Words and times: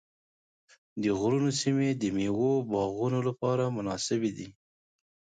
د 1.01 1.03
غرونو 1.19 1.51
سیمې 1.61 1.89
د 2.01 2.03
مېوو 2.17 2.53
باغونو 2.71 3.19
لپاره 3.27 3.73
مناسبې 3.77 4.31
دي. 4.37 4.47